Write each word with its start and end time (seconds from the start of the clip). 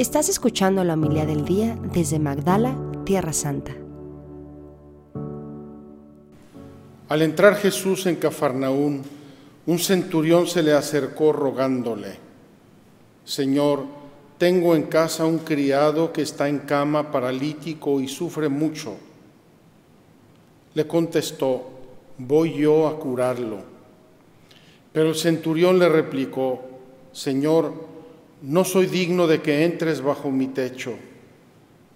Estás 0.00 0.30
escuchando 0.30 0.82
la 0.82 0.94
humildad 0.94 1.26
del 1.26 1.44
día 1.44 1.78
desde 1.92 2.18
Magdala, 2.18 2.74
Tierra 3.04 3.34
Santa. 3.34 3.76
Al 7.10 7.20
entrar 7.20 7.56
Jesús 7.56 8.06
en 8.06 8.16
Cafarnaún, 8.16 9.02
un 9.66 9.78
centurión 9.78 10.46
se 10.46 10.62
le 10.62 10.72
acercó 10.72 11.34
rogándole, 11.34 12.16
Señor, 13.26 13.84
tengo 14.38 14.74
en 14.74 14.84
casa 14.84 15.26
un 15.26 15.40
criado 15.40 16.14
que 16.14 16.22
está 16.22 16.48
en 16.48 16.60
cama 16.60 17.12
paralítico 17.12 18.00
y 18.00 18.08
sufre 18.08 18.48
mucho. 18.48 18.96
Le 20.72 20.86
contestó, 20.86 21.68
voy 22.16 22.54
yo 22.54 22.88
a 22.88 22.98
curarlo. 22.98 23.58
Pero 24.94 25.10
el 25.10 25.14
centurión 25.14 25.78
le 25.78 25.90
replicó, 25.90 26.58
Señor, 27.12 27.90
no 28.42 28.64
soy 28.64 28.86
digno 28.86 29.26
de 29.26 29.42
que 29.42 29.64
entres 29.64 30.00
bajo 30.00 30.30
mi 30.30 30.48
techo. 30.48 30.94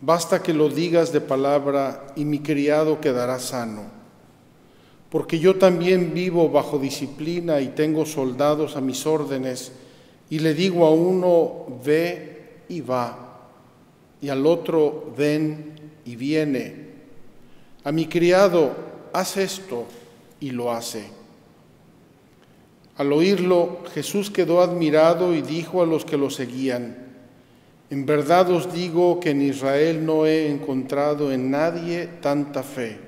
Basta 0.01 0.43
que 0.43 0.53
lo 0.53 0.69
digas 0.69 1.12
de 1.12 1.20
palabra 1.20 2.09
y 2.17 2.25
mi 2.25 2.41
criado 2.41 3.01
quedará 3.01 3.39
sano. 3.39 3.84
Porque 5.09 5.39
yo 5.39 5.57
también 5.57 6.12
vivo 6.12 6.51
bajo 6.51 6.79
disciplina 6.79 7.61
y 7.61 7.69
tengo 7.69 8.05
soldados 8.05 8.77
a 8.77 8.80
mis 8.80 9.07
órdenes, 9.07 9.73
y 10.29 10.41
le 10.41 10.55
digo 10.55 10.87
a 10.87 10.91
uno, 10.91 11.79
ve 11.84 12.65
y 12.69 12.81
va, 12.81 13.48
y 14.20 14.29
al 14.29 14.45
otro, 14.47 15.15
ven 15.17 15.75
y 16.05 16.17
viene. 16.17 16.89
A 17.84 17.92
mi 17.92 18.06
criado, 18.06 18.75
haz 19.12 19.37
esto, 19.37 19.87
y 20.41 20.51
lo 20.51 20.73
hace. 20.73 21.23
Al 22.97 23.12
oírlo, 23.12 23.80
Jesús 23.93 24.30
quedó 24.30 24.61
admirado 24.61 25.34
y 25.34 25.43
dijo 25.43 25.83
a 25.83 25.87
los 25.87 26.05
que 26.05 26.16
lo 26.16 26.30
seguían, 26.30 27.05
en 27.91 28.07
verdad 28.07 28.51
os 28.51 28.73
digo 28.73 29.20
que 29.20 29.30
en 29.30 29.43
Israel 29.43 30.05
no 30.05 30.27
he 30.27 30.51
encontrado 30.51 31.33
en 31.33 31.50
nadie 31.50 32.09
tanta 32.20 32.62
fe. 32.62 32.98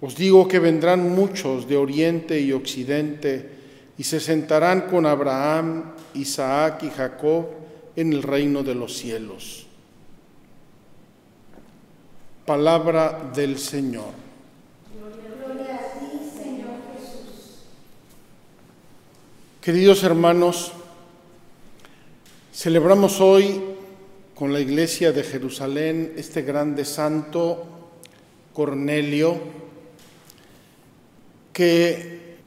Os 0.00 0.16
digo 0.16 0.48
que 0.48 0.58
vendrán 0.58 1.10
muchos 1.10 1.68
de 1.68 1.76
oriente 1.76 2.40
y 2.40 2.52
occidente 2.52 3.48
y 3.96 4.02
se 4.02 4.20
sentarán 4.20 4.82
con 4.82 5.06
Abraham, 5.06 5.92
Isaac 6.14 6.82
y 6.82 6.90
Jacob 6.90 7.46
en 7.94 8.12
el 8.12 8.22
reino 8.22 8.62
de 8.62 8.74
los 8.74 8.96
cielos. 8.96 9.66
Palabra 12.44 13.30
del 13.34 13.58
Señor. 13.58 14.10
Gloria 15.38 15.76
a 15.76 15.98
ti, 15.98 16.18
Señor 16.36 16.78
Jesús. 16.92 17.62
Queridos 19.62 20.02
hermanos, 20.02 20.72
celebramos 22.52 23.20
hoy 23.20 23.60
con 24.34 24.52
la 24.52 24.58
iglesia 24.58 25.12
de 25.12 25.22
Jerusalén 25.22 26.14
este 26.16 26.42
grande 26.42 26.84
santo 26.84 27.64
Cornelio 28.52 29.38
que 31.52 32.38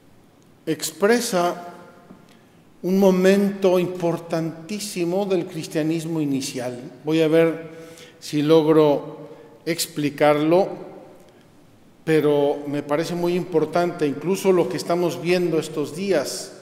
expresa 0.66 1.76
un 2.82 3.00
momento 3.00 3.80
importantísimo 3.80 5.26
del 5.26 5.46
cristianismo 5.46 6.20
inicial. 6.20 6.78
Voy 7.06 7.22
a 7.22 7.30
ver 7.30 7.70
si 8.20 8.42
logro 8.42 9.30
explicarlo, 9.66 10.68
pero 12.04 12.58
me 12.68 12.84
parece 12.84 13.16
muy 13.16 13.36
importante, 13.36 14.06
incluso 14.06 14.52
lo 14.52 14.68
que 14.68 14.76
estamos 14.76 15.22
viendo 15.22 15.60
estos 15.60 15.96
días 15.96 16.55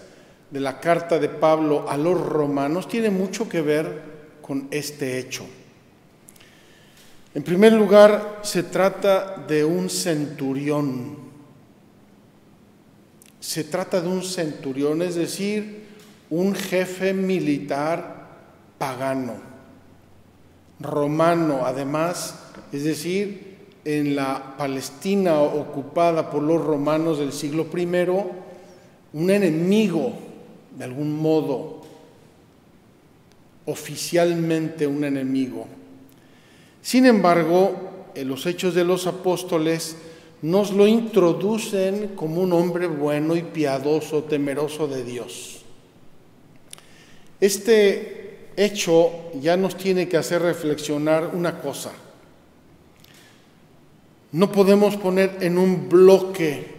de 0.54 0.60
la 0.60 0.80
carta 0.80 1.18
de 1.18 1.30
Pablo 1.30 1.90
a 1.90 1.98
los 1.98 2.22
romanos 2.22 2.88
tiene 2.88 3.10
mucho 3.10 3.50
que 3.50 3.64
ver 3.64 4.04
con 4.40 4.68
este 4.70 5.18
hecho. 5.18 5.48
En 7.34 7.42
primer 7.42 7.74
lugar, 7.74 8.42
se 8.44 8.62
trata 8.62 9.36
de 9.48 9.66
un 9.66 9.90
centurión. 9.90 11.18
Se 13.40 13.64
trata 13.64 14.00
de 14.00 14.08
un 14.08 14.22
centurión, 14.22 15.02
es 15.02 15.16
decir, 15.16 15.88
un 16.30 16.54
jefe 16.54 17.16
militar 17.16 18.28
pagano, 18.78 19.34
romano 20.80 21.62
además, 21.66 22.36
es 22.72 22.84
decir, 22.84 23.58
en 23.86 24.16
la 24.16 24.56
Palestina 24.56 25.42
ocupada 25.42 26.30
por 26.30 26.44
los 26.44 26.64
romanos 26.64 27.18
del 27.18 27.34
siglo 27.34 27.66
I, 27.76 27.86
un 29.14 29.30
enemigo, 29.32 30.33
de 30.78 30.84
algún 30.84 31.18
modo, 31.18 31.82
oficialmente 33.66 34.88
un 34.88 35.04
enemigo. 35.04 35.68
Sin 36.82 37.06
embargo, 37.06 38.12
en 38.16 38.28
los 38.28 38.46
hechos 38.46 38.76
de 38.76 38.84
los 38.84 39.08
apóstoles 39.08 39.96
nos 40.42 40.72
lo 40.72 40.86
introducen 40.88 42.10
como 42.16 42.42
un 42.42 42.52
hombre 42.52 42.88
bueno 42.88 43.36
y 43.36 43.44
piadoso, 43.44 44.24
temeroso 44.24 44.88
de 44.88 45.04
Dios. 45.04 45.62
Este 47.40 48.50
hecho 48.58 49.32
ya 49.40 49.58
nos 49.58 49.78
tiene 49.78 50.08
que 50.08 50.18
hacer 50.18 50.42
reflexionar 50.42 51.32
una 51.34 51.60
cosa. 51.60 51.92
No 54.34 54.52
podemos 54.52 54.98
poner 54.98 55.38
en 55.42 55.58
un 55.58 55.88
bloque 55.88 56.73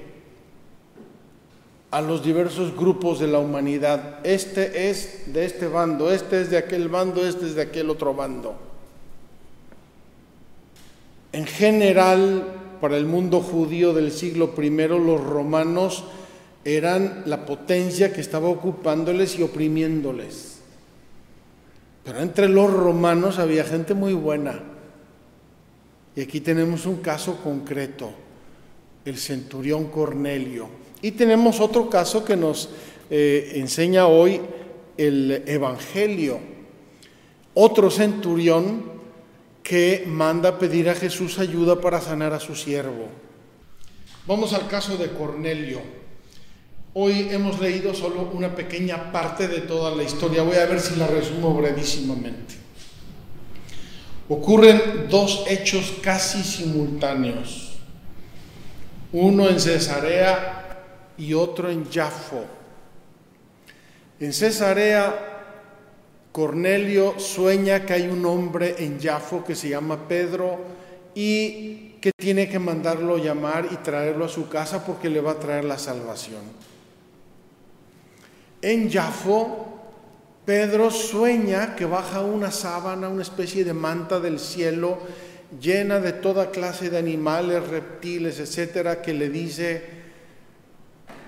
a 1.95 2.01
los 2.01 2.25
diversos 2.25 2.77
grupos 2.77 3.21
de 3.21 3.29
la 3.29 3.39
humanidad. 3.39 4.19
Este 4.25 4.91
es 4.91 5.33
de 5.33 5.45
este 5.45 5.69
bando, 5.69 6.11
este 6.11 6.41
es 6.41 6.51
de 6.51 6.59
aquel 6.59 6.89
bando, 6.89 7.25
este 7.25 7.47
es 7.47 7.55
de 7.55 7.63
aquel 7.63 7.89
otro 7.89 8.13
bando. 8.13 8.57
En 11.31 11.47
general, 11.47 12.47
para 12.81 12.97
el 12.97 13.07
mundo 13.07 13.41
judío 13.41 13.95
del 13.95 14.11
siglo 14.11 14.53
I, 14.59 14.71
los 14.71 15.23
romanos 15.23 16.03
eran 16.65 17.23
la 17.27 17.47
potencia 17.47 18.13
que 18.13 18.21
estaba 18.21 18.49
ocupándoles 18.49 19.39
y 19.39 19.45
oprimiéndoles. 19.45 20.59
Pero 22.03 22.19
entre 22.19 22.49
los 22.49 22.73
romanos 22.73 23.39
había 23.39 23.63
gente 23.63 23.95
muy 23.95 24.15
buena. 24.15 24.61
Y 26.17 26.23
aquí 26.23 26.41
tenemos 26.41 26.87
un 26.87 26.97
caso 26.97 27.37
concreto, 27.37 28.11
el 29.05 29.19
centurión 29.19 29.87
Cornelio. 29.87 30.69
Y 31.03 31.13
tenemos 31.13 31.61
otro 31.61 31.91
caso 31.91 32.25
que 32.25 32.37
nos 32.37 32.71
eh, 33.11 33.53
enseña 33.57 34.07
hoy 34.07 34.41
el 34.97 35.43
Evangelio. 35.47 36.39
Otro 37.55 37.91
centurión 37.91 38.95
que 39.63 40.05
manda 40.07 40.59
pedir 40.59 40.89
a 40.89 40.95
Jesús 40.95 41.39
ayuda 41.39 41.81
para 41.81 42.01
sanar 42.01 42.33
a 42.33 42.41
su 42.41 42.55
siervo. 42.55 43.09
Vamos 44.27 44.53
al 44.53 44.69
caso 44.69 44.97
de 44.97 45.11
Cornelio. 45.11 45.81
Hoy 46.95 47.29
hemos 47.31 47.61
leído 47.61 47.93
solo 47.93 48.31
una 48.33 48.55
pequeña 48.55 49.11
parte 49.11 49.49
de 49.49 49.63
toda 49.63 49.95
la 49.95 50.03
historia. 50.03 50.43
Voy 50.43 50.57
a 50.57 50.67
ver 50.67 50.81
si 50.81 50.97
la 50.97 51.07
resumo 51.07 51.53
brevísimamente. 51.55 52.55
Ocurren 54.29 55.09
dos 55.11 55.45
hechos 55.49 55.95
casi 56.01 56.43
simultáneos. 56.43 57.74
Uno 59.15 59.49
en 59.49 59.61
Cesarea 59.61 61.15
y 61.17 61.35
otro 61.35 61.71
en 61.71 61.89
Jafo. 61.89 62.45
En 64.19 64.33
Cesarea, 64.33 65.53
Cornelio 66.33 67.21
sueña 67.21 67.87
que 67.87 67.93
hay 67.93 68.09
un 68.09 68.27
hombre 68.27 68.75
en 68.79 69.01
Jafo 69.01 69.45
que 69.45 69.55
se 69.55 69.69
llama 69.69 70.09
Pedro 70.09 70.59
y 71.15 71.95
que 72.01 72.11
tiene 72.11 72.49
que 72.49 72.59
mandarlo 72.59 73.17
llamar 73.17 73.69
y 73.71 73.77
traerlo 73.77 74.25
a 74.25 74.29
su 74.29 74.49
casa 74.49 74.85
porque 74.85 75.09
le 75.09 75.21
va 75.21 75.31
a 75.31 75.39
traer 75.39 75.65
la 75.65 75.79
salvación. 75.79 76.43
En 78.63 78.91
Jafo, 78.91 79.67
Pedro 80.45 80.91
sueña 80.91 81.77
que 81.77 81.85
baja 81.85 82.21
una 82.21 82.51
sábana, 82.51 83.09
una 83.09 83.23
especie 83.23 83.63
de 83.63 83.75
manta 83.75 84.19
del 84.19 84.41
cielo 84.41 84.99
llena 85.61 86.01
de 86.01 86.13
toda 86.13 86.51
clase 86.51 86.91
de 86.91 86.99
animales, 86.99 87.67
reptiles, 87.69 88.39
etcétera, 88.41 89.03
que 89.03 89.13
le 89.13 89.29
dice, 89.29 89.83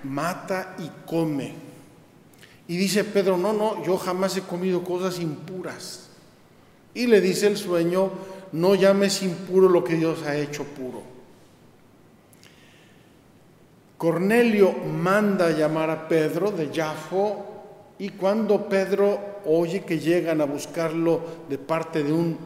mata 0.02 0.76
y 0.78 0.90
come. 1.06 1.54
Y 2.68 2.76
dice 2.76 3.04
Pedro, 3.04 3.36
no, 3.36 3.52
no, 3.52 3.84
yo 3.84 3.96
jamás 3.96 4.36
he 4.36 4.42
comido 4.42 4.82
cosas 4.82 5.20
impuras. 5.20 6.08
Y 6.94 7.06
le 7.06 7.20
dice 7.20 7.46
el 7.46 7.56
sueño, 7.56 8.10
no 8.52 8.74
llames 8.74 9.22
impuro 9.22 9.68
lo 9.68 9.84
que 9.84 9.96
Dios 9.96 10.22
ha 10.24 10.36
hecho 10.36 10.64
puro. 10.64 11.02
Cornelio 13.98 14.72
manda 14.72 15.50
llamar 15.50 15.90
a 15.90 16.08
Pedro 16.08 16.50
de 16.50 16.70
Jafo 16.74 17.46
y 17.98 18.10
cuando 18.10 18.68
Pedro 18.68 19.40
oye 19.46 19.84
que 19.84 19.98
llegan 19.98 20.40
a 20.40 20.44
buscarlo 20.44 21.20
de 21.48 21.56
parte 21.56 22.02
de 22.02 22.12
un 22.12 22.36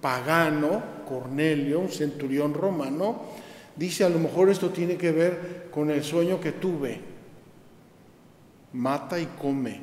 pagano, 0.00 0.82
Cornelio, 1.10 1.80
un 1.80 1.90
centurión 1.90 2.54
romano, 2.54 3.22
dice 3.74 4.04
a 4.04 4.08
lo 4.08 4.20
mejor 4.20 4.48
esto 4.48 4.70
tiene 4.70 4.96
que 4.96 5.10
ver 5.10 5.66
con 5.72 5.90
el 5.90 6.04
sueño 6.04 6.40
que 6.40 6.52
tuve. 6.52 7.00
Mata 8.72 9.18
y 9.18 9.26
come. 9.26 9.80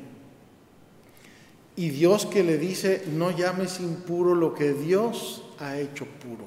y 1.76 1.90
Dios 1.90 2.24
que 2.26 2.42
le 2.42 2.56
dice, 2.56 3.04
no 3.14 3.30
llames 3.30 3.78
impuro 3.78 4.34
lo 4.34 4.54
que 4.54 4.72
Dios 4.72 5.44
ha 5.60 5.78
hecho 5.78 6.06
puro. 6.06 6.46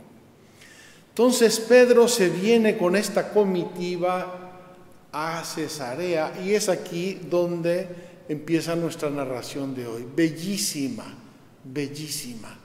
Entonces 1.09 1.59
Pedro 1.59 2.07
se 2.07 2.29
viene 2.29 2.77
con 2.77 2.95
esta 2.95 3.31
comitiva 3.31 4.51
a 5.11 5.43
Cesarea 5.43 6.33
y 6.43 6.53
es 6.53 6.67
aquí 6.67 7.19
donde 7.29 7.87
empieza 8.27 8.75
nuestra 8.75 9.09
narración 9.09 9.75
de 9.75 9.87
hoy. 9.87 10.07
Bellísima, 10.15 11.05
bellísima. 11.63 12.60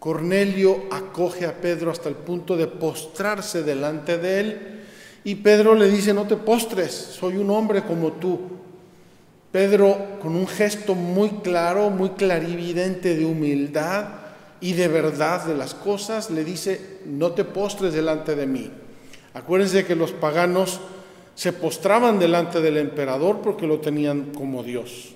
Cornelio 0.00 0.86
acoge 0.90 1.44
a 1.44 1.60
Pedro 1.60 1.90
hasta 1.90 2.08
el 2.08 2.14
punto 2.14 2.56
de 2.56 2.66
postrarse 2.66 3.62
delante 3.62 4.16
de 4.16 4.40
él 4.40 4.80
y 5.24 5.34
Pedro 5.36 5.74
le 5.74 5.90
dice, 5.90 6.14
no 6.14 6.26
te 6.26 6.36
postres, 6.36 6.90
soy 6.90 7.36
un 7.36 7.50
hombre 7.50 7.82
como 7.84 8.12
tú. 8.12 8.40
Pedro, 9.52 10.18
con 10.22 10.34
un 10.34 10.46
gesto 10.46 10.94
muy 10.94 11.28
claro, 11.42 11.90
muy 11.90 12.10
clarividente 12.10 13.14
de 13.14 13.26
humildad 13.26 14.08
y 14.62 14.72
de 14.72 14.88
verdad 14.88 15.44
de 15.44 15.54
las 15.54 15.74
cosas, 15.74 16.30
le 16.30 16.44
dice, 16.44 17.00
no 17.04 17.32
te 17.32 17.44
postres 17.44 17.92
delante 17.92 18.34
de 18.34 18.46
mí. 18.46 18.70
Acuérdense 19.34 19.84
que 19.84 19.96
los 19.96 20.12
paganos 20.12 20.80
se 21.34 21.52
postraban 21.52 22.18
delante 22.18 22.62
del 22.62 22.78
emperador 22.78 23.40
porque 23.42 23.66
lo 23.66 23.80
tenían 23.80 24.32
como 24.32 24.62
Dios. 24.62 25.14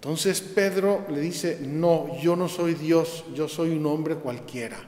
Entonces 0.00 0.40
Pedro 0.40 1.04
le 1.10 1.20
dice, 1.20 1.58
no, 1.60 2.18
yo 2.22 2.34
no 2.34 2.48
soy 2.48 2.72
Dios, 2.72 3.22
yo 3.34 3.48
soy 3.48 3.72
un 3.76 3.84
hombre 3.84 4.14
cualquiera. 4.14 4.78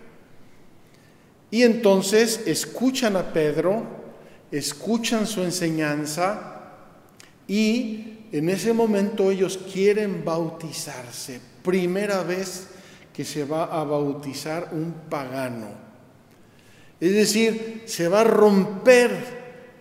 Y 1.50 1.64
entonces 1.64 2.44
escuchan 2.46 3.16
a 3.16 3.30
Pedro, 3.30 3.84
escuchan 4.50 5.26
su 5.26 5.42
enseñanza 5.42 6.78
y 7.46 8.20
en 8.32 8.48
ese 8.48 8.72
momento 8.72 9.30
ellos 9.30 9.58
quieren 9.70 10.24
bautizarse. 10.24 11.42
Primera 11.62 12.22
vez 12.22 12.68
que 13.12 13.26
se 13.26 13.44
va 13.44 13.64
a 13.64 13.84
bautizar 13.84 14.70
un 14.72 14.94
pagano. 15.10 15.68
Es 16.98 17.12
decir, 17.12 17.82
se 17.84 18.08
va 18.08 18.22
a 18.22 18.24
romper 18.24 19.10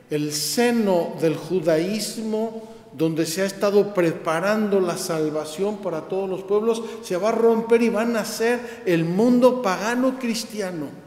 el 0.10 0.34
seno 0.34 1.16
del 1.22 1.38
judaísmo 1.38 2.81
donde 2.94 3.26
se 3.26 3.42
ha 3.42 3.46
estado 3.46 3.94
preparando 3.94 4.80
la 4.80 4.98
salvación 4.98 5.78
para 5.78 6.02
todos 6.02 6.30
los 6.30 6.44
pueblos, 6.44 6.84
se 7.04 7.18
va 7.18 7.30
a 7.30 7.34
romper 7.34 7.82
y 7.82 7.90
va 7.90 8.02
a 8.02 8.06
nacer 8.06 8.84
el 8.86 9.06
mundo 9.06 9.62
pagano 9.62 10.20
cristiano 10.20 11.02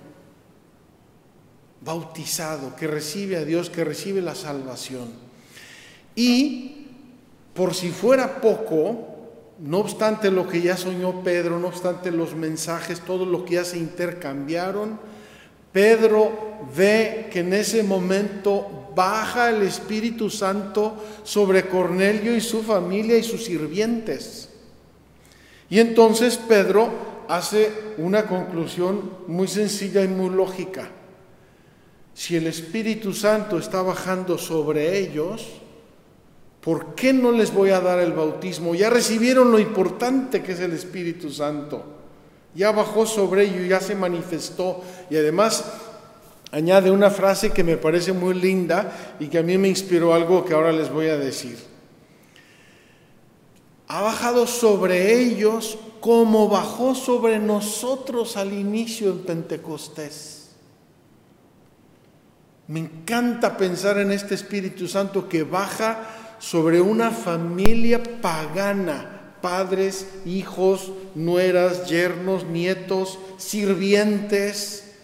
bautizado, 1.85 2.75
que 2.77 2.87
recibe 2.87 3.37
a 3.37 3.45
Dios, 3.45 3.71
que 3.71 3.85
recibe 3.85 4.23
la 4.23 4.35
salvación. 4.35 5.09
Y 6.17 6.87
por 7.53 7.75
si 7.75 7.91
fuera 7.91 8.41
poco, 8.41 9.09
no 9.61 9.79
obstante 9.79 10.31
lo 10.31 10.49
que 10.49 10.63
ya 10.63 10.77
soñó 10.77 11.23
Pedro, 11.23 11.59
no 11.59 11.69
obstante 11.69 12.11
los 12.11 12.35
mensajes, 12.35 13.01
todo 13.01 13.27
lo 13.27 13.45
que 13.45 13.55
ya 13.55 13.65
se 13.65 13.79
intercambiaron, 13.79 14.99
Pedro 15.75 16.57
ve 16.75 17.29
que 17.31 17.41
en 17.41 17.53
ese 17.53 17.83
momento 17.83 18.89
baja 18.97 19.51
el 19.51 19.61
Espíritu 19.61 20.31
Santo 20.31 20.97
sobre 21.23 21.69
Cornelio 21.69 22.35
y 22.35 22.41
su 22.41 22.63
familia 22.63 23.19
y 23.19 23.23
sus 23.23 23.45
sirvientes. 23.45 24.49
Y 25.69 25.81
entonces 25.81 26.39
Pedro 26.39 26.89
hace 27.29 27.71
una 27.99 28.27
conclusión 28.27 29.11
muy 29.27 29.49
sencilla 29.49 30.03
y 30.03 30.09
muy 30.09 30.31
lógica 30.31 30.89
si 32.15 32.37
el 32.37 32.47
Espíritu 32.47 33.13
Santo 33.13 33.59
está 33.59 33.83
bajando 33.83 34.39
sobre 34.39 34.99
ellos, 34.99 35.61
¿por 36.61 36.95
qué 36.95 37.13
no 37.13 37.33
les 37.33 37.53
voy 37.53 37.71
a 37.71 37.81
dar 37.81 37.99
el 37.99 38.13
bautismo? 38.13 38.75
Ya 38.75 38.89
recibieron 38.89 39.51
lo 39.51 39.59
importante 39.59 40.43
que 40.43 40.53
es 40.53 40.61
el 40.61 40.73
Espíritu 40.73 41.29
Santo. 41.31 41.85
Ya 42.55 42.73
bajó 42.73 43.07
sobre 43.07 43.45
ellos, 43.45 43.69
ya 43.69 43.81
se 43.81 43.95
manifestó. 43.95 44.83
Y 45.11 45.17
además 45.17 45.65
añade 46.51 46.91
una 46.91 47.11
frase 47.11 47.51
que 47.51 47.65
me 47.65 47.77
parece 47.77 48.13
muy 48.13 48.35
linda 48.35 49.17
y 49.19 49.27
que 49.27 49.39
a 49.39 49.43
mí 49.43 49.59
me 49.59 49.69
inspiró 49.69 50.15
algo 50.15 50.45
que 50.45 50.55
ahora 50.55 50.73
les 50.73 50.91
voy 50.91 51.09
a 51.09 51.17
decir. 51.17 51.59
Ha 53.89 54.01
bajado 54.03 54.47
sobre 54.47 55.21
ellos 55.21 55.79
como 56.01 56.49
bajó 56.49 56.95
sobre 56.95 57.39
nosotros 57.39 58.37
al 58.37 58.53
inicio 58.53 59.11
en 59.11 59.21
Pentecostés. 59.21 60.51
Me 62.67 62.81
encanta 62.81 63.57
pensar 63.57 63.99
en 63.99 64.11
este 64.11 64.35
Espíritu 64.35 64.89
Santo 64.89 65.29
que 65.29 65.43
baja 65.43 66.37
sobre 66.39 66.81
una 66.81 67.11
familia 67.11 68.03
pagana, 68.03 69.14
padres, 69.45 70.07
hijos, 70.25 70.91
nueras, 71.15 71.87
yernos, 71.91 72.47
nietos, 72.47 73.19
sirvientes. 73.37 74.95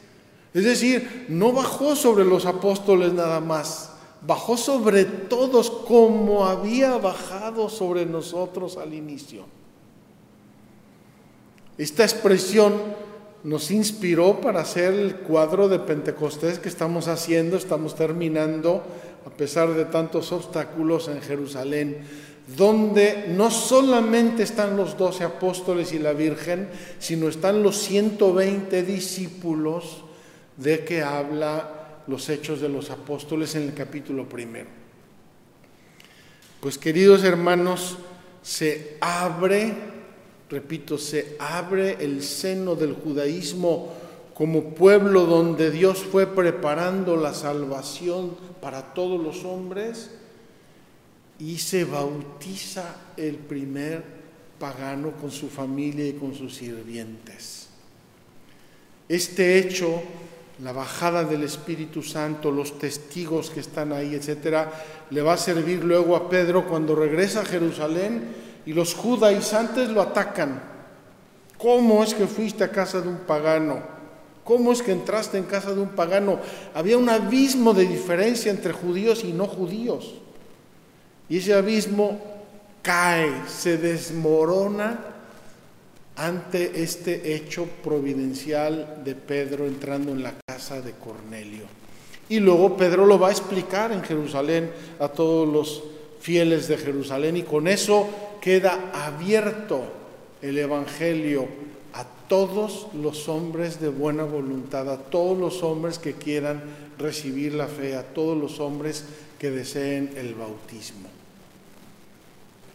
Es 0.55 0.65
decir, 0.65 1.27
no 1.29 1.53
bajó 1.53 1.95
sobre 1.95 2.25
los 2.25 2.47
apóstoles 2.47 3.13
nada 3.13 3.41
más, 3.41 3.91
bajó 4.27 4.57
sobre 4.57 5.05
todos 5.05 5.71
como 5.71 6.47
había 6.47 6.97
bajado 6.97 7.69
sobre 7.69 8.07
nosotros 8.07 8.79
al 8.79 8.95
inicio. 8.95 9.45
Esta 11.77 12.05
expresión 12.05 12.73
nos 13.45 13.71
inspiró 13.71 14.41
para 14.41 14.63
hacer 14.63 14.95
el 14.95 15.17
cuadro 15.17 15.69
de 15.69 15.81
Pentecostés 15.81 16.59
que 16.59 16.71
estamos 16.71 17.09
haciendo, 17.09 17.59
estamos 17.59 17.95
terminando, 17.95 18.83
a 19.27 19.31
pesar 19.31 19.75
de 19.75 19.85
tantos 19.85 20.33
obstáculos 20.33 21.09
en 21.09 21.21
Jerusalén, 21.21 21.99
donde 22.56 23.26
no 23.29 23.50
solamente 23.50 24.43
están 24.43 24.76
los 24.76 24.97
doce 24.97 25.25
apóstoles 25.25 25.93
y 25.93 25.99
la 25.99 26.12
Virgen, 26.12 26.69
sino 26.99 27.29
están 27.29 27.62
los 27.62 27.79
120 27.79 28.82
discípulos 28.82 30.05
de 30.56 30.85
que 30.85 31.02
habla 31.02 32.02
los 32.06 32.29
hechos 32.29 32.61
de 32.61 32.69
los 32.69 32.91
apóstoles 32.91 33.55
en 33.55 33.62
el 33.62 33.75
capítulo 33.75 34.29
primero. 34.29 34.69
Pues 36.61 36.76
queridos 36.76 37.25
hermanos, 37.25 37.97
se 38.43 38.96
abre 39.00 39.75
repito, 40.50 40.99
se 40.99 41.37
abre 41.38 41.96
el 42.00 42.23
seno 42.23 42.75
del 42.75 42.94
judaísmo 42.94 43.93
como 44.35 44.75
pueblo 44.75 45.26
donde 45.26 45.70
Dios 45.70 45.99
fue 45.99 46.26
preparando 46.26 47.17
la 47.17 47.32
salvación 47.32 48.35
para 48.61 48.93
todos 48.93 49.23
los 49.23 49.44
hombres 49.44 50.11
y 51.41 51.59
se 51.59 51.85
bautiza 51.85 52.97
el 53.17 53.37
primer 53.37 54.03
pagano 54.59 55.13
con 55.13 55.31
su 55.31 55.49
familia 55.49 56.07
y 56.07 56.13
con 56.13 56.35
sus 56.35 56.55
sirvientes. 56.55 57.69
Este 59.09 59.59
hecho, 59.59 60.03
la 60.63 60.73
bajada 60.73 61.25
del 61.25 61.43
Espíritu 61.43 62.03
Santo, 62.03 62.51
los 62.51 62.79
testigos 62.79 63.51
que 63.51 63.61
están 63.61 63.93
ahí, 63.93 64.15
etcétera, 64.15 64.70
le 65.09 65.23
va 65.23 65.32
a 65.32 65.39
servir 65.39 65.82
luego 65.82 66.15
a 66.15 66.29
Pedro 66.29 66.69
cuando 66.69 66.94
regresa 66.94 67.41
a 67.41 67.47
Jerusalén 67.47 68.23
y 68.67 68.75
los 68.75 68.94
judaizantes 68.94 69.89
lo 69.89 70.03
atacan. 70.03 70.63
¿Cómo 71.56 72.05
es 72.05 72.15
que 72.15 72.27
fuiste 72.27 72.65
a 72.65 72.70
casa 72.70 73.01
de 73.01 73.09
un 73.09 73.20
pagano? 73.20 73.82
¿Cómo 74.44 74.73
es 74.73 74.82
que 74.82 74.93
entraste 74.93 75.39
en 75.39 75.44
casa 75.44 75.75
de 75.75 75.81
un 75.81 75.91
pagano? 75.91 76.39
Había 76.75 76.99
un 76.99 77.09
abismo 77.09 77.73
de 77.73 77.87
diferencia 77.87 78.51
entre 78.51 78.73
judíos 78.73 79.25
y 79.25 79.32
no 79.32 79.47
judíos. 79.47 80.15
Y 81.31 81.39
ese 81.39 81.55
abismo 81.55 82.20
cae, 82.82 83.31
se 83.46 83.79
desmorona 83.79 84.99
ante 86.17 86.82
este 86.82 87.34
hecho 87.34 87.67
providencial 87.82 89.03
de 89.05 89.15
Pedro 89.15 89.67
entrando 89.67 90.10
en 90.10 90.25
la 90.25 90.34
casa 90.44 90.82
de 90.82 90.91
Cornelio. 90.93 91.63
Y 92.29 92.41
luego 92.41 92.77
Pedro 92.77 93.06
lo 93.06 93.19
va 93.19 93.29
a 93.29 93.32
explicar 93.32 93.93
en 93.93 94.03
Jerusalén 94.03 94.72
a 94.99 95.08
todos 95.08 95.49
los 95.49 95.84
fieles 96.20 96.67
de 96.67 96.77
Jerusalén 96.77 97.37
y 97.37 97.43
con 97.43 97.69
eso 97.69 98.08
queda 98.41 98.91
abierto 98.93 99.84
el 100.43 100.58
Evangelio 100.58 101.46
a 101.93 102.05
todos 102.29 102.89
los 102.94 103.29
hombres 103.29 103.81
de 103.81 103.89
buena 103.89 104.25
voluntad, 104.25 104.91
a 104.91 104.99
todos 104.99 105.39
los 105.39 105.63
hombres 105.63 106.01
que 106.01 106.15
quieran 106.15 106.63
recibir 106.99 107.55
la 107.55 107.69
fe, 107.69 107.94
a 107.94 108.03
todos 108.03 108.37
los 108.37 108.58
hombres 108.58 109.05
que 109.39 109.51
deseen 109.51 110.13
el 110.17 110.34
bautismo. 110.34 111.19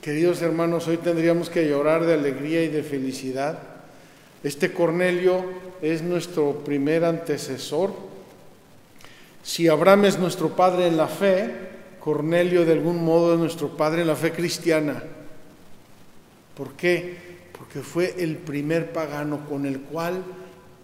Queridos 0.05 0.43
hermanos, 0.43 0.88
hoy 0.88 0.97
tendríamos 0.97 1.50
que 1.50 1.67
llorar 1.67 2.05
de 2.05 2.13
alegría 2.13 2.63
y 2.63 2.67
de 2.67 2.83
felicidad. 2.83 3.57
Este 4.43 4.71
Cornelio 4.71 5.43
es 5.81 6.03
nuestro 6.03 6.63
primer 6.63 7.03
antecesor. 7.03 7.91
Si 9.41 9.67
Abraham 9.67 10.05
es 10.05 10.19
nuestro 10.19 10.50
padre 10.50 10.85
en 10.85 10.95
la 10.95 11.07
fe, 11.07 11.51
Cornelio 12.00 12.65
de 12.65 12.74
algún 12.74 13.03
modo 13.03 13.33
es 13.33 13.39
nuestro 13.39 13.75
padre 13.75 14.01
en 14.01 14.07
la 14.07 14.15
fe 14.15 14.31
cristiana. 14.31 15.01
¿Por 16.55 16.74
qué? 16.74 17.17
Porque 17.57 17.79
fue 17.79 18.13
el 18.19 18.38
primer 18.38 18.93
pagano 18.93 19.50
con 19.50 19.65
el 19.65 19.79
cual 19.79 20.24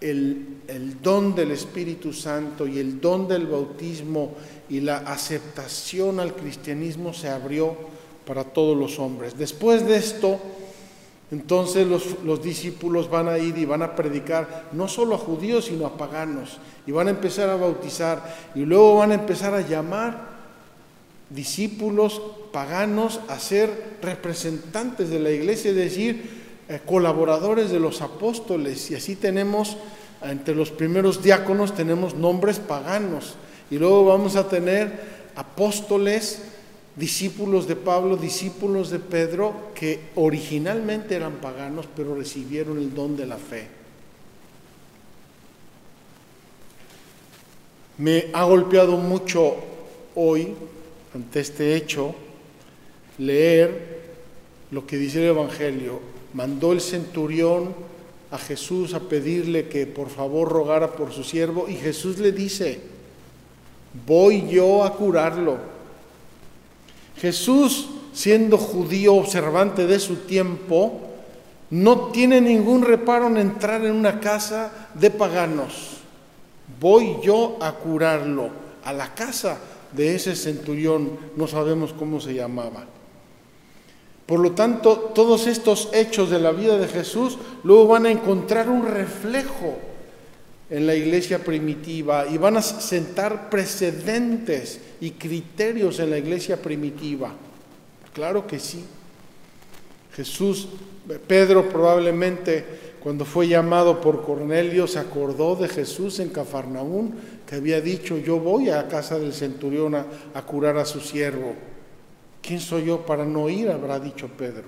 el, 0.00 0.62
el, 0.66 1.00
don 1.00 1.36
del 1.36 1.52
Espíritu 1.52 2.12
Santo 2.12 2.66
y 2.66 2.80
el 2.80 3.00
don 3.00 3.28
del 3.28 3.46
bautismo 3.46 4.34
y 4.68 4.80
la 4.80 4.96
aceptación 4.96 6.18
al 6.18 6.34
cristianismo 6.34 7.14
se 7.14 7.28
abrió 7.28 8.01
para 8.26 8.44
todos 8.44 8.76
los 8.76 8.98
hombres. 8.98 9.36
Después 9.36 9.86
de 9.86 9.96
esto, 9.96 10.38
entonces 11.32 11.86
los, 11.86 12.42
discípulos 12.42 13.08
van 13.08 13.26
a 13.26 13.38
ir 13.38 13.56
y 13.56 13.64
van 13.64 13.80
a 13.80 13.96
predicar 13.96 14.64
no 14.72 14.86
solo 14.86 15.14
a 15.14 15.18
judíos, 15.18 15.64
sino 15.64 15.86
a 15.86 15.96
paganos. 15.96 16.58
Y 16.86 16.92
van 16.92 17.06
a 17.06 17.10
empezar 17.10 17.48
a 17.48 17.56
bautizar. 17.56 18.36
Y 18.54 18.66
luego 18.66 18.96
van 18.96 19.12
a 19.12 19.14
empezar 19.14 19.54
a 19.54 19.62
llamar 19.62 20.30
discípulos 21.30 22.20
paganos 22.52 23.20
a 23.28 23.38
ser 23.38 23.96
representantes 24.02 25.08
de 25.08 25.20
la 25.20 25.30
iglesia, 25.30 25.70
es 25.70 25.76
decir, 25.76 26.42
eh, 26.68 26.80
colaboradores 26.84 27.70
de 27.70 27.80
los 27.80 28.02
apóstoles. 28.02 28.90
Y 28.90 28.94
así 28.94 29.16
tenemos, 29.16 29.78
entre 30.22 30.54
los 30.54 30.70
primeros 30.70 31.22
diáconos, 31.22 31.74
tenemos 31.74 32.14
nombres 32.14 32.58
paganos. 32.58 33.36
Y 33.70 33.78
luego 33.78 34.04
vamos 34.04 34.36
a 34.36 34.48
tener 34.48 35.00
apóstoles 35.34 36.42
discípulos 36.96 37.66
de 37.66 37.76
Pablo, 37.76 38.16
discípulos 38.16 38.90
de 38.90 38.98
Pedro, 38.98 39.70
que 39.74 40.00
originalmente 40.14 41.14
eran 41.14 41.36
paganos, 41.36 41.86
pero 41.96 42.14
recibieron 42.14 42.78
el 42.78 42.94
don 42.94 43.16
de 43.16 43.26
la 43.26 43.38
fe. 43.38 43.68
Me 47.98 48.26
ha 48.32 48.44
golpeado 48.44 48.96
mucho 48.96 49.56
hoy, 50.14 50.54
ante 51.14 51.40
este 51.40 51.76
hecho, 51.76 52.14
leer 53.18 54.00
lo 54.70 54.86
que 54.86 54.96
dice 54.96 55.18
el 55.22 55.30
Evangelio. 55.30 56.00
Mandó 56.34 56.72
el 56.72 56.80
centurión 56.80 57.74
a 58.30 58.38
Jesús 58.38 58.94
a 58.94 59.00
pedirle 59.00 59.68
que 59.68 59.86
por 59.86 60.08
favor 60.08 60.48
rogara 60.50 60.92
por 60.92 61.12
su 61.12 61.22
siervo 61.22 61.68
y 61.68 61.74
Jesús 61.74 62.18
le 62.18 62.32
dice, 62.32 62.80
voy 64.06 64.48
yo 64.48 64.84
a 64.84 64.96
curarlo. 64.96 65.71
Jesús, 67.16 67.88
siendo 68.12 68.58
judío 68.58 69.14
observante 69.14 69.86
de 69.86 69.98
su 69.98 70.16
tiempo, 70.16 71.00
no 71.70 72.08
tiene 72.08 72.40
ningún 72.40 72.82
reparo 72.82 73.28
en 73.28 73.38
entrar 73.38 73.84
en 73.84 73.92
una 73.92 74.20
casa 74.20 74.88
de 74.94 75.10
paganos. 75.10 75.98
Voy 76.80 77.16
yo 77.22 77.56
a 77.60 77.72
curarlo 77.72 78.50
a 78.84 78.92
la 78.92 79.14
casa 79.14 79.58
de 79.92 80.14
ese 80.14 80.34
centurión, 80.34 81.18
no 81.36 81.46
sabemos 81.46 81.92
cómo 81.92 82.20
se 82.20 82.34
llamaba. 82.34 82.84
Por 84.26 84.40
lo 84.40 84.52
tanto, 84.52 85.10
todos 85.14 85.46
estos 85.46 85.90
hechos 85.92 86.30
de 86.30 86.40
la 86.40 86.52
vida 86.52 86.78
de 86.78 86.88
Jesús 86.88 87.38
luego 87.64 87.88
van 87.88 88.06
a 88.06 88.10
encontrar 88.10 88.68
un 88.68 88.86
reflejo 88.86 89.76
en 90.72 90.86
la 90.86 90.94
iglesia 90.94 91.38
primitiva 91.38 92.26
y 92.26 92.38
van 92.38 92.56
a 92.56 92.62
sentar 92.62 93.50
precedentes 93.50 94.80
y 95.02 95.10
criterios 95.10 96.00
en 96.00 96.08
la 96.08 96.16
iglesia 96.16 96.56
primitiva. 96.62 97.30
Claro 98.14 98.46
que 98.46 98.58
sí. 98.58 98.82
Jesús, 100.14 100.68
Pedro 101.26 101.68
probablemente 101.68 102.64
cuando 103.02 103.26
fue 103.26 103.48
llamado 103.48 104.00
por 104.00 104.22
Cornelio 104.22 104.86
se 104.86 104.98
acordó 104.98 105.56
de 105.56 105.68
Jesús 105.68 106.20
en 106.20 106.30
Cafarnaún, 106.30 107.16
que 107.46 107.56
había 107.56 107.82
dicho, 107.82 108.16
yo 108.16 108.38
voy 108.38 108.70
a 108.70 108.88
casa 108.88 109.18
del 109.18 109.34
centurión 109.34 109.94
a, 109.94 110.06
a 110.32 110.40
curar 110.40 110.78
a 110.78 110.86
su 110.86 111.00
siervo. 111.00 111.54
¿Quién 112.40 112.60
soy 112.60 112.86
yo 112.86 113.04
para 113.04 113.26
no 113.26 113.50
ir? 113.50 113.68
habrá 113.68 114.00
dicho 114.00 114.26
Pedro. 114.38 114.64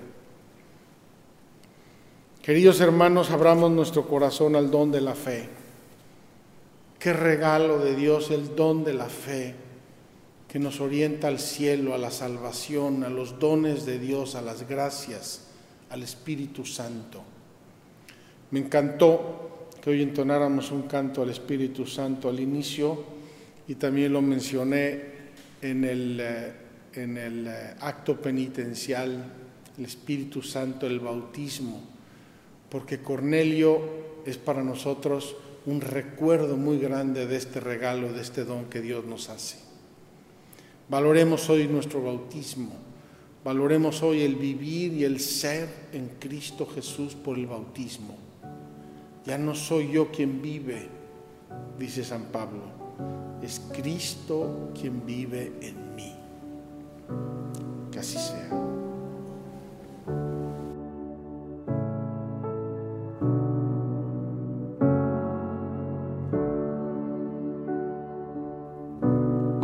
Queridos 2.43 2.79
hermanos, 2.79 3.31
abramos 3.31 3.71
nuestro 3.71 4.07
corazón 4.07 4.55
al 4.55 4.69
don 4.69 4.91
de 4.91 5.01
la 5.01 5.15
fe. 5.15 5.64
Qué 7.05 7.13
regalo 7.13 7.77
de 7.77 7.95
Dios 7.95 8.31
el 8.31 8.55
don 8.55 8.83
de 8.83 8.95
la 8.95 9.05
fe 9.05 9.53
que 10.47 10.57
nos 10.57 10.81
orienta 10.81 11.27
al 11.27 11.37
cielo, 11.37 11.93
a 11.93 11.99
la 11.99 12.09
salvación, 12.09 13.03
a 13.03 13.09
los 13.09 13.37
dones 13.37 13.85
de 13.85 13.99
Dios, 13.99 14.33
a 14.33 14.41
las 14.41 14.67
gracias, 14.67 15.45
al 15.91 16.01
Espíritu 16.01 16.65
Santo. 16.65 17.21
Me 18.49 18.57
encantó 18.57 19.67
que 19.79 19.91
hoy 19.91 20.01
entonáramos 20.01 20.71
un 20.71 20.87
canto 20.87 21.21
al 21.21 21.29
Espíritu 21.29 21.85
Santo 21.85 22.27
al 22.27 22.39
inicio 22.39 23.03
y 23.67 23.75
también 23.75 24.11
lo 24.11 24.23
mencioné 24.23 25.03
en 25.61 25.83
el, 25.83 26.19
eh, 26.19 26.53
en 26.93 27.17
el 27.19 27.45
eh, 27.45 27.75
acto 27.81 28.19
penitencial, 28.19 29.31
el 29.77 29.85
Espíritu 29.85 30.41
Santo, 30.41 30.87
el 30.87 30.99
bautismo, 30.99 31.83
porque 32.67 33.03
Cornelio 33.03 34.23
es 34.25 34.39
para 34.39 34.63
nosotros 34.63 35.35
un 35.65 35.81
recuerdo 35.81 36.57
muy 36.57 36.77
grande 36.79 37.25
de 37.25 37.35
este 37.35 37.59
regalo, 37.59 38.13
de 38.13 38.21
este 38.21 38.45
don 38.45 38.65
que 38.65 38.81
Dios 38.81 39.05
nos 39.05 39.29
hace. 39.29 39.57
Valoremos 40.89 41.49
hoy 41.49 41.67
nuestro 41.67 42.03
bautismo, 42.03 42.71
valoremos 43.43 44.03
hoy 44.03 44.21
el 44.21 44.35
vivir 44.35 44.93
y 44.93 45.03
el 45.03 45.19
ser 45.19 45.67
en 45.93 46.09
Cristo 46.19 46.67
Jesús 46.67 47.15
por 47.15 47.37
el 47.37 47.47
bautismo. 47.47 48.15
Ya 49.25 49.39
no 49.39 49.55
soy 49.55 49.91
yo 49.91 50.11
quien 50.11 50.41
vive, 50.41 50.87
dice 51.79 52.03
San 52.03 52.25
Pablo, 52.25 52.61
es 53.41 53.59
Cristo 53.73 54.71
quien 54.79 55.03
vive 55.05 55.53
en 55.61 55.95
mí. 55.95 56.14